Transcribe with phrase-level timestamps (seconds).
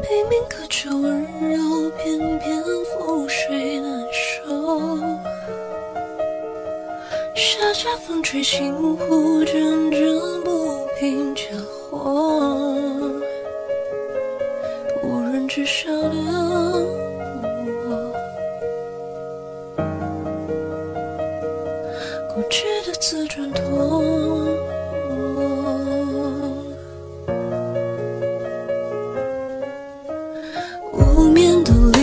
[0.00, 4.96] 明明渴求温柔，偏偏覆水难收。
[7.34, 11.42] 沙沙风吹心湖，阵阵不平交
[11.90, 13.10] 火。
[15.02, 16.14] 无人知晓的
[17.88, 18.12] 我，
[22.28, 24.37] 固执的自转陀。
[31.68, 31.97] don't